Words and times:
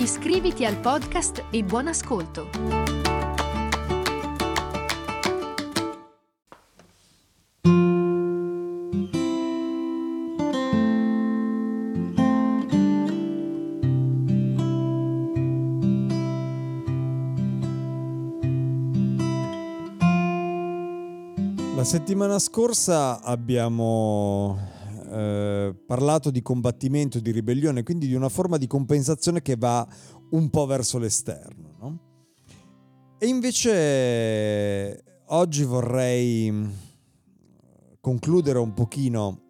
Iscriviti 0.00 0.64
al 0.64 0.76
podcast 0.78 1.46
e 1.50 1.64
buon 1.64 1.88
ascolto. 1.88 2.48
La 21.74 21.82
settimana 21.82 22.38
scorsa 22.38 23.20
abbiamo 23.20 24.77
eh, 25.10 25.74
parlato 25.86 26.30
di 26.30 26.42
combattimento, 26.42 27.20
di 27.20 27.30
ribellione, 27.30 27.82
quindi 27.82 28.06
di 28.06 28.14
una 28.14 28.28
forma 28.28 28.56
di 28.56 28.66
compensazione 28.66 29.42
che 29.42 29.56
va 29.56 29.86
un 30.30 30.50
po' 30.50 30.66
verso 30.66 30.98
l'esterno. 30.98 31.74
No? 31.80 31.98
E 33.18 33.26
invece 33.26 35.02
oggi 35.26 35.64
vorrei 35.64 36.50
mm, 36.50 36.66
concludere 38.00 38.58
un 38.58 38.74
pochino 38.74 39.42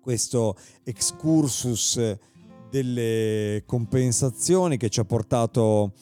questo 0.00 0.56
excursus 0.84 2.18
delle 2.70 3.62
compensazioni 3.66 4.76
che 4.76 4.90
ci 4.90 5.00
ha 5.00 5.04
portato 5.04 5.92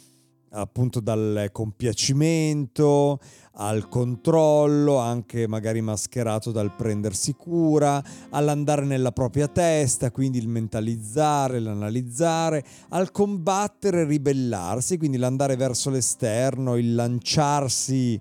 appunto 0.53 1.01
dal 1.01 1.49
compiacimento 1.53 3.19
al 3.55 3.89
controllo, 3.89 4.97
anche 4.97 5.47
magari 5.47 5.81
mascherato 5.81 6.53
dal 6.53 6.75
prendersi 6.75 7.35
cura, 7.35 8.03
all'andare 8.31 8.85
nella 8.85 9.13
propria 9.13 9.49
testa, 9.49 10.11
quindi 10.11 10.39
il 10.39 10.49
mentalizzare, 10.49 11.61
l'analizzare, 11.61 12.65
al 12.91 13.11
combattere 13.11 14.05
ribellarsi, 14.05 14.97
quindi 14.97 15.19
l'andare 15.19 15.57
verso 15.57 15.91
l'esterno, 15.91 16.77
il 16.77 16.95
lanciarsi 16.95 18.19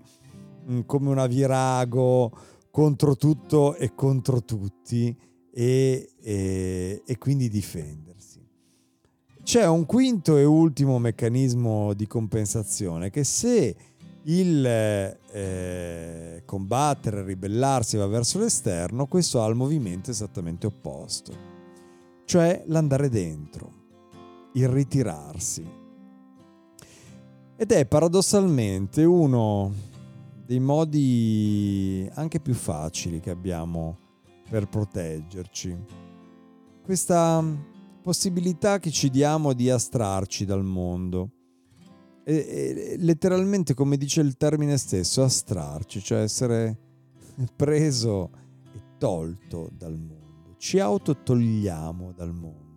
mm, 0.69 0.81
come 0.85 1.09
un 1.09 1.19
avirago 1.19 2.31
contro 2.69 3.15
tutto 3.15 3.75
e 3.75 3.93
contro 3.95 4.43
tutti 4.43 5.15
e, 5.53 6.09
e, 6.21 7.01
e 7.05 7.17
quindi 7.17 7.49
difendersi. 7.49 8.30
C'è 9.51 9.67
un 9.67 9.85
quinto 9.85 10.37
e 10.37 10.45
ultimo 10.45 10.97
meccanismo 10.97 11.93
di 11.93 12.07
compensazione 12.07 13.09
che 13.09 13.25
se 13.25 13.75
il 14.23 14.65
eh, 14.65 16.43
combattere, 16.45 17.25
ribellarsi 17.25 17.97
va 17.97 18.07
verso 18.07 18.39
l'esterno, 18.39 19.07
questo 19.07 19.43
ha 19.43 19.49
il 19.49 19.55
movimento 19.55 20.09
esattamente 20.09 20.67
opposto, 20.67 21.33
cioè 22.23 22.63
l'andare 22.67 23.09
dentro, 23.09 23.73
il 24.53 24.69
ritirarsi. 24.69 25.69
Ed 27.57 27.71
è 27.73 27.85
paradossalmente 27.85 29.03
uno 29.03 29.73
dei 30.45 30.61
modi 30.61 32.09
anche 32.13 32.39
più 32.39 32.53
facili 32.53 33.19
che 33.19 33.31
abbiamo 33.31 33.97
per 34.49 34.69
proteggerci. 34.69 35.77
Questa 36.81 37.43
possibilità 38.01 38.79
che 38.79 38.91
ci 38.91 39.09
diamo 39.09 39.53
di 39.53 39.69
astrarci 39.69 40.45
dal 40.45 40.63
mondo. 40.63 41.31
E, 42.23 42.35
e, 42.35 42.95
letteralmente, 42.97 43.73
come 43.73 43.97
dice 43.97 44.21
il 44.21 44.35
termine 44.37 44.77
stesso, 44.77 45.23
astrarci, 45.23 46.01
cioè 46.01 46.21
essere 46.21 46.77
preso 47.55 48.31
e 48.73 48.81
tolto 48.97 49.69
dal 49.71 49.97
mondo. 49.97 50.55
Ci 50.57 50.79
autotogliamo 50.79 52.11
dal 52.11 52.33
mondo. 52.33 52.69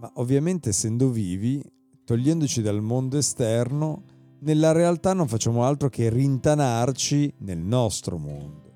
Ma 0.00 0.10
ovviamente 0.16 0.70
essendo 0.70 1.10
vivi, 1.10 1.62
togliendoci 2.04 2.60
dal 2.60 2.82
mondo 2.82 3.16
esterno, 3.16 4.02
nella 4.40 4.72
realtà 4.72 5.14
non 5.14 5.26
facciamo 5.26 5.64
altro 5.64 5.88
che 5.88 6.10
rintanarci 6.10 7.34
nel 7.38 7.58
nostro 7.58 8.18
mondo. 8.18 8.72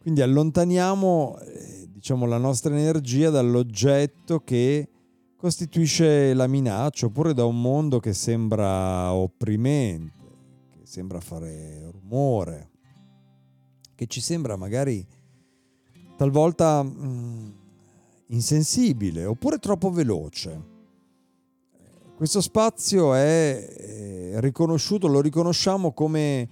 Quindi 0.00 0.22
allontaniamo 0.22 1.38
eh, 1.40 1.79
diciamo, 2.00 2.24
la 2.24 2.38
nostra 2.38 2.74
energia 2.74 3.28
dall'oggetto 3.28 4.40
che 4.40 4.88
costituisce 5.36 6.32
la 6.32 6.46
minaccia, 6.46 7.04
oppure 7.06 7.34
da 7.34 7.44
un 7.44 7.60
mondo 7.60 8.00
che 8.00 8.14
sembra 8.14 9.12
opprimente, 9.12 10.24
che 10.70 10.86
sembra 10.86 11.20
fare 11.20 11.90
rumore, 11.90 12.70
che 13.94 14.06
ci 14.06 14.22
sembra 14.22 14.56
magari 14.56 15.06
talvolta 16.16 16.82
mh, 16.82 17.06
mm, 17.06 17.50
insensibile 18.28 19.26
oppure 19.26 19.58
troppo 19.58 19.90
veloce. 19.90 20.68
Questo 22.16 22.40
spazio 22.40 23.12
è 23.12 24.36
riconosciuto, 24.36 25.06
lo 25.06 25.20
riconosciamo 25.20 25.92
come 25.92 26.48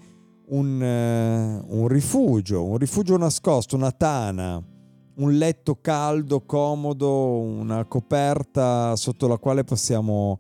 un, 0.49 0.81
uh, 0.81 1.75
un 1.75 1.89
rifugio, 1.89 2.65
un 2.65 2.77
rifugio 2.77 3.17
nascosto, 3.17 3.77
una 3.77 3.93
tana 3.93 4.77
un 5.19 5.37
letto 5.37 5.81
caldo, 5.81 6.45
comodo, 6.45 7.39
una 7.39 7.85
coperta 7.85 8.95
sotto 8.97 9.27
la 9.27 9.39
quale 9.39 9.65
possiamo 9.65 10.39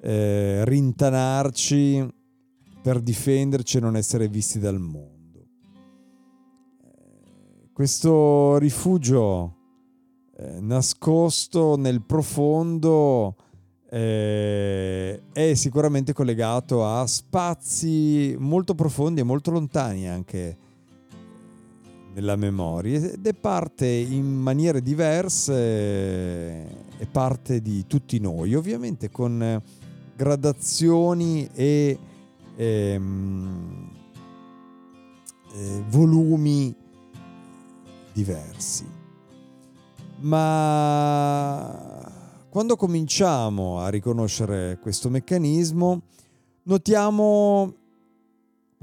eh, 0.00 0.64
rintanarci 0.64 2.06
per 2.82 3.00
difenderci 3.00 3.78
e 3.78 3.80
non 3.80 3.96
essere 3.96 4.28
visti 4.28 4.58
dal 4.58 4.78
mondo. 4.78 5.12
Questo 7.72 8.56
rifugio 8.58 9.56
eh, 10.36 10.60
nascosto 10.60 11.76
nel 11.76 12.02
profondo 12.02 13.36
eh, 13.90 15.22
è 15.32 15.54
sicuramente 15.54 16.12
collegato 16.12 16.86
a 16.86 17.06
spazi 17.06 18.34
molto 18.38 18.74
profondi 18.74 19.20
e 19.20 19.24
molto 19.24 19.50
lontani 19.50 20.08
anche 20.08 20.58
nella 22.14 22.36
memoria 22.36 23.12
ed 23.12 23.26
è 23.26 23.34
parte 23.34 23.86
in 23.86 24.24
maniere 24.24 24.80
diverse, 24.80 25.52
è 26.96 27.06
parte 27.10 27.60
di 27.60 27.86
tutti 27.86 28.20
noi, 28.20 28.54
ovviamente 28.54 29.10
con 29.10 29.60
gradazioni 30.16 31.48
e 31.52 31.98
ehm, 32.56 33.90
eh, 35.54 35.82
volumi 35.88 36.74
diversi. 38.12 38.86
Ma 40.20 42.12
quando 42.48 42.76
cominciamo 42.76 43.80
a 43.80 43.88
riconoscere 43.88 44.78
questo 44.80 45.10
meccanismo, 45.10 46.02
notiamo 46.62 47.74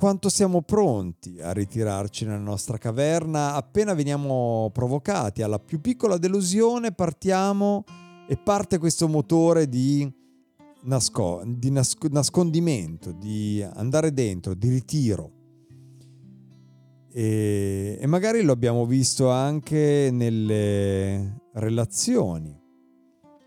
quanto 0.02 0.30
siamo 0.30 0.64
pronti 0.64 1.40
a 1.40 1.52
ritirarci 1.52 2.26
nella 2.26 2.40
nostra 2.40 2.80
caverna 2.80 3.54
appena 3.54 3.94
veniamo 3.94 4.72
provocati. 4.74 5.44
Alla 5.44 5.60
più 5.60 5.80
piccola 5.80 6.18
delusione 6.18 6.92
partiamo 6.92 7.84
e 8.28 8.36
parte 8.36 8.80
questo 8.80 9.08
motore 9.08 9.70
di, 9.70 10.12
nasco- 10.86 11.44
di 11.46 11.70
nasc- 11.70 12.10
nascondimento, 12.10 13.12
di 13.12 13.64
andare 13.76 14.12
dentro, 14.12 14.56
di 14.56 14.70
ritiro. 14.70 15.32
E, 17.12 18.00
e 18.02 18.08
magari 18.08 18.42
lo 18.42 18.54
abbiamo 18.54 18.88
visto 18.88 19.30
anche 19.30 20.10
nelle 20.12 21.42
relazioni. 21.54 22.60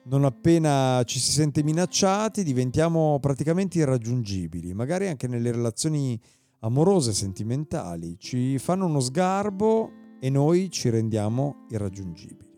Non 0.05 0.25
appena 0.25 1.03
ci 1.05 1.19
si 1.19 1.33
sente 1.33 1.65
minacciati 1.65 2.45
diventiamo 2.45 3.19
praticamente 3.19 3.79
irraggiungibili, 3.79 4.73
magari 4.73 5.09
anche 5.09 5.27
nelle 5.27 5.51
relazioni 5.51 6.21
amorose 6.65 7.11
e 7.11 7.15
sentimentali 7.15 8.17
ci 8.19 8.59
fanno 8.59 8.87
uno 8.87 9.01
sgarbo 9.01 9.91
e 10.19 10.31
noi 10.31 10.71
ci 10.71 10.89
rendiamo 10.89 11.67
irraggiungibili. 11.69 12.53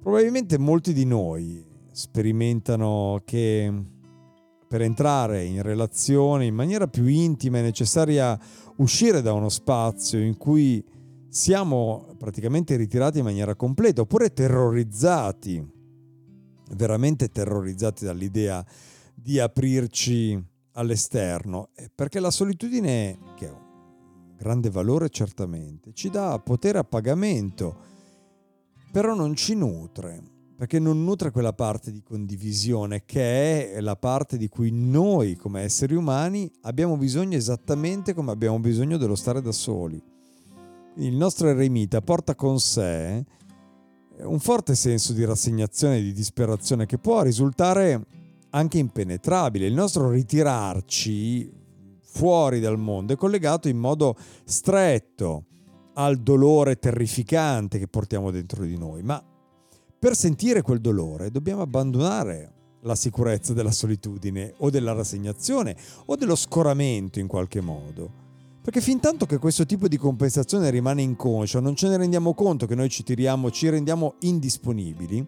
Probabilmente 0.00 0.56
molti 0.56 0.92
di 0.92 1.04
noi 1.04 1.66
sperimentano 1.90 3.20
che 3.24 3.72
per 4.68 4.82
entrare 4.82 5.44
in 5.44 5.62
relazione 5.62 6.46
in 6.46 6.54
maniera 6.54 6.86
più 6.86 7.06
intima 7.06 7.58
è 7.58 7.62
necessaria 7.62 8.38
uscire 8.76 9.20
da 9.20 9.32
uno 9.32 9.48
spazio 9.48 10.20
in 10.20 10.36
cui 10.36 10.84
siamo 11.28 12.14
praticamente 12.16 12.76
ritirati 12.76 13.18
in 13.18 13.24
maniera 13.24 13.56
completa 13.56 14.02
oppure 14.02 14.32
terrorizzati 14.32 15.76
veramente 16.74 17.28
terrorizzati 17.30 18.04
dall'idea 18.04 18.64
di 19.14 19.40
aprirci 19.40 20.56
all'esterno, 20.78 21.70
perché 21.94 22.20
la 22.20 22.30
solitudine, 22.30 23.18
che 23.36 23.46
è 23.46 23.50
un 23.50 24.34
grande 24.36 24.70
valore 24.70 25.08
certamente, 25.10 25.92
ci 25.92 26.08
dà 26.08 26.38
potere 26.38 26.78
a 26.78 26.84
pagamento, 26.84 27.76
però 28.92 29.14
non 29.14 29.34
ci 29.34 29.54
nutre, 29.54 30.22
perché 30.56 30.78
non 30.78 31.04
nutre 31.04 31.30
quella 31.30 31.52
parte 31.52 31.90
di 31.90 32.02
condivisione 32.02 33.04
che 33.04 33.72
è 33.72 33.80
la 33.80 33.96
parte 33.96 34.36
di 34.36 34.48
cui 34.48 34.70
noi 34.72 35.36
come 35.36 35.62
esseri 35.62 35.94
umani 35.94 36.50
abbiamo 36.62 36.96
bisogno 36.96 37.36
esattamente 37.36 38.14
come 38.14 38.30
abbiamo 38.30 38.58
bisogno 38.58 38.96
dello 38.96 39.16
stare 39.16 39.42
da 39.42 39.52
soli. 39.52 40.02
Il 40.96 41.14
nostro 41.14 41.48
eremita 41.48 42.00
porta 42.00 42.34
con 42.34 42.58
sé 42.58 43.24
un 44.20 44.40
forte 44.40 44.74
senso 44.74 45.12
di 45.12 45.24
rassegnazione 45.24 45.98
e 45.98 46.02
di 46.02 46.12
disperazione 46.12 46.86
che 46.86 46.98
può 46.98 47.22
risultare 47.22 48.04
anche 48.50 48.78
impenetrabile. 48.78 49.66
Il 49.66 49.74
nostro 49.74 50.10
ritirarci 50.10 51.52
fuori 52.00 52.60
dal 52.60 52.78
mondo 52.78 53.12
è 53.12 53.16
collegato 53.16 53.68
in 53.68 53.78
modo 53.78 54.16
stretto 54.44 55.44
al 55.94 56.16
dolore 56.18 56.78
terrificante 56.78 57.78
che 57.78 57.88
portiamo 57.88 58.30
dentro 58.30 58.64
di 58.64 58.76
noi, 58.76 59.02
ma 59.02 59.22
per 59.98 60.14
sentire 60.14 60.62
quel 60.62 60.80
dolore 60.80 61.30
dobbiamo 61.30 61.62
abbandonare 61.62 62.52
la 62.82 62.94
sicurezza 62.94 63.52
della 63.52 63.72
solitudine 63.72 64.54
o 64.58 64.70
della 64.70 64.92
rassegnazione 64.92 65.76
o 66.06 66.14
dello 66.14 66.36
scoramento 66.36 67.18
in 67.18 67.26
qualche 67.26 67.60
modo. 67.60 68.26
Perché 68.62 68.80
fin 68.80 69.00
tanto 69.00 69.26
che 69.26 69.38
questo 69.38 69.66
tipo 69.66 69.88
di 69.88 69.96
compensazione 69.96 70.70
rimane 70.70 71.02
inconscia, 71.02 71.58
non 71.58 71.74
ce 71.74 71.88
ne 71.88 71.96
rendiamo 71.96 72.34
conto 72.34 72.66
che 72.66 72.74
noi 72.74 72.88
ci 72.88 73.02
tiriamo, 73.02 73.50
ci 73.50 73.68
rendiamo 73.68 74.14
indisponibili, 74.20 75.26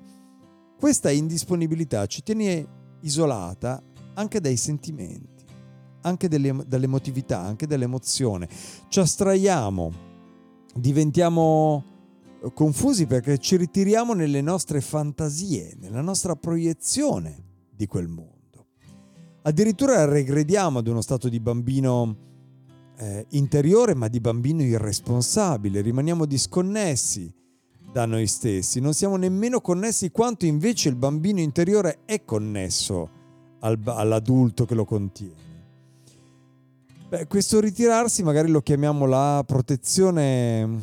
questa 0.79 1.11
indisponibilità 1.11 2.07
ci 2.07 2.23
tiene 2.23 2.67
isolata 3.03 3.83
anche 4.15 4.41
dai 4.41 4.57
sentimenti, 4.57 5.45
anche 6.03 6.29
delle, 6.29 6.65
dall'emotività, 6.67 7.41
anche 7.41 7.67
dall'emozione. 7.67 8.49
Ci 8.89 9.01
astraiamo, 9.01 9.93
diventiamo 10.75 11.85
eh, 12.43 12.53
confusi 12.53 13.07
perché 13.07 13.39
ci 13.39 13.57
ritiriamo 13.57 14.13
nelle 14.13 14.41
nostre 14.41 14.81
fantasie, 14.81 15.77
nella 15.79 16.03
nostra 16.03 16.37
proiezione 16.37 17.45
di 17.75 17.87
quel 17.87 18.09
mondo. 18.09 18.67
Addirittura 19.43 20.05
regrediamo 20.05 20.81
ad 20.81 20.87
uno 20.87 21.01
stato 21.01 21.29
di 21.29 21.41
bambino 21.41 22.29
eh, 22.99 23.25
interiore, 23.31 23.95
ma 23.95 24.09
di 24.09 24.21
bambino 24.21 24.63
irresponsabile, 24.63 25.81
rimaniamo 25.81 26.27
disconnessi 26.27 27.33
da 27.93 28.07
noi 28.07 28.27
stessi, 28.27 28.81
non 28.81 28.95
siamo 28.95 29.17
nemmeno 29.17 29.61
connessi 29.61 30.11
quanto 30.11 30.47
invece 30.47 30.89
il 30.89 30.95
bambino 30.95 31.41
interiore 31.41 32.01
è 32.05 32.25
connesso 32.25 33.11
al, 33.61 33.79
all'adulto 33.85 34.65
che 34.65 34.75
lo 34.75 34.85
contiene. 34.85 35.49
Beh, 37.09 37.27
questo 37.27 37.59
ritirarsi 37.59 38.23
magari 38.23 38.49
lo 38.49 38.61
chiamiamo 38.61 39.07
la 39.07 39.43
protezione 39.45 40.67
mm, 40.67 40.81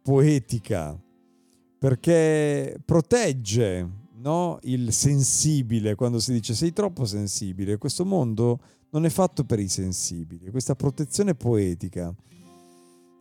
poetica, 0.00 0.98
perché 1.78 2.80
protegge 2.82 3.88
no? 4.14 4.58
il 4.62 4.92
sensibile 4.92 5.94
quando 5.94 6.18
si 6.18 6.32
dice 6.32 6.54
sei 6.54 6.72
troppo 6.72 7.04
sensibile. 7.04 7.76
Questo 7.76 8.06
mondo 8.06 8.60
non 8.90 9.04
è 9.04 9.10
fatto 9.10 9.44
per 9.44 9.58
i 9.58 9.68
sensibili. 9.68 10.50
Questa 10.50 10.74
protezione 10.74 11.34
poetica 11.34 12.14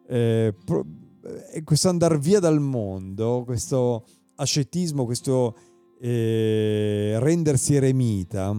eh, 0.07 0.53
pro- 0.63 0.85
questo 1.63 1.89
andare 1.89 2.17
via 2.17 2.39
dal 2.39 2.59
mondo, 2.59 3.43
questo 3.45 4.05
ascetismo, 4.35 5.05
questo 5.05 5.55
eh, 5.99 7.17
rendersi 7.19 7.75
eremita, 7.75 8.55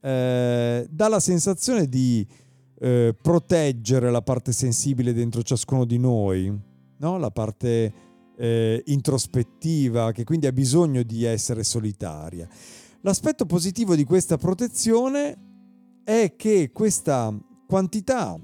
eh, 0.00 0.86
dà 0.90 1.08
la 1.08 1.20
sensazione 1.20 1.88
di 1.88 2.26
eh, 2.80 3.14
proteggere 3.20 4.10
la 4.10 4.22
parte 4.22 4.52
sensibile 4.52 5.12
dentro 5.12 5.42
ciascuno 5.42 5.84
di 5.84 5.98
noi, 5.98 6.52
no? 6.96 7.18
la 7.18 7.30
parte 7.30 7.92
eh, 8.36 8.82
introspettiva, 8.86 10.12
che 10.12 10.24
quindi 10.24 10.46
ha 10.46 10.52
bisogno 10.52 11.02
di 11.02 11.24
essere 11.24 11.62
solitaria. 11.62 12.48
L'aspetto 13.02 13.46
positivo 13.46 13.94
di 13.94 14.04
questa 14.04 14.38
protezione 14.38 15.38
è 16.04 16.34
che 16.36 16.70
questa 16.72 17.34
quantità 17.66 18.38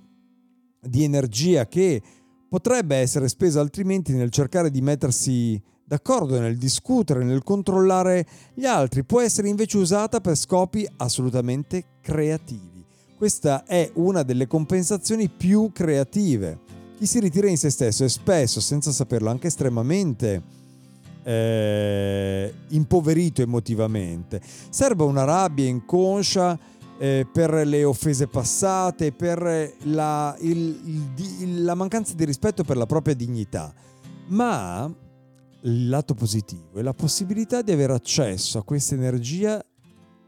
di 0.81 1.03
energia 1.03 1.67
che 1.67 2.03
potrebbe 2.49 2.97
essere 2.97 3.29
spesa 3.29 3.61
altrimenti 3.61 4.13
nel 4.13 4.31
cercare 4.31 4.71
di 4.71 4.81
mettersi 4.81 5.61
d'accordo, 5.85 6.41
nel 6.41 6.59
discutere, 6.59 7.25
nel 7.25 7.43
controllare 7.43 8.27
gli 8.55 8.65
altri, 8.65 9.05
può 9.05 9.21
essere 9.21 9.49
invece 9.49 9.79
usata 9.79 10.21
per 10.21 10.37
scopi 10.37 10.87
assolutamente 10.97 11.85
creativi. 12.01 12.85
Questa 13.17 13.65
è 13.65 13.91
una 13.95 14.23
delle 14.23 14.47
compensazioni 14.47 15.29
più 15.29 15.71
creative. 15.73 16.59
Chi 16.99 17.07
si 17.07 17.21
ritira 17.21 17.49
in 17.49 17.57
se 17.57 17.71
stesso 17.71 18.05
è 18.05 18.09
spesso, 18.09 18.61
senza 18.61 18.91
saperlo, 18.91 19.31
anche 19.31 19.47
estremamente 19.47 20.43
eh, 21.23 22.53
impoverito 22.69 23.43
emotivamente. 23.43 24.41
Serba 24.71 25.05
una 25.05 25.25
rabbia 25.25 25.67
inconscia 25.67 26.59
eh, 26.99 27.27
per 27.31 27.67
le 27.67 27.85
offese 27.85 28.27
passate, 28.27 29.13
per 29.13 29.75
la, 29.85 30.37
il, 30.41 31.13
il, 31.41 31.65
la 31.65 31.75
mancanza 31.75 32.15
di 32.15 32.25
rispetto 32.25 32.65
per 32.65 32.77
la 32.77 32.87
propria 32.87 33.15
dignità, 33.15 33.73
ma 34.29 34.93
il 35.63 35.89
lato 35.89 36.15
positivo 36.15 36.79
è 36.79 36.83
la 36.83 36.95
possibilità 36.95 37.63
di 37.63 37.73
avere 37.73 37.93
accesso 37.93 38.59
a 38.59 38.63
questa 38.63 38.95
energia 38.95 39.63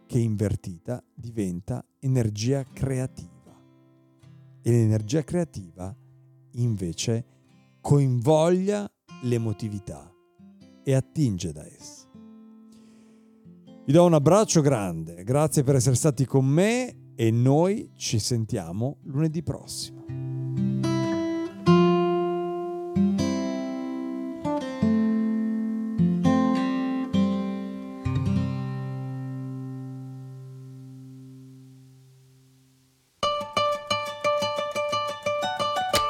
che 0.07 0.19
invertita 0.19 1.03
diventa 1.15 1.85
energia 2.01 2.65
creativa. 2.73 3.37
E 4.63 4.71
l'energia 4.71 5.23
creativa 5.23 5.95
invece 6.53 7.25
coinvoglia 7.81 8.91
l'emotività 9.23 10.13
e 10.83 10.95
attinge 10.95 11.53
da 11.53 11.67
essa. 11.67 12.08
Vi 13.89 13.95
do 13.95 14.05
un 14.05 14.13
abbraccio 14.13 14.61
grande, 14.61 15.25
grazie 15.25 15.63
per 15.63 15.77
essere 15.77 15.95
stati 15.95 16.27
con 16.27 16.45
me 16.45 17.15
e 17.17 17.31
noi 17.31 17.91
ci 17.97 18.19
sentiamo 18.19 18.99
lunedì 19.05 19.43
prossimo. 19.43 19.98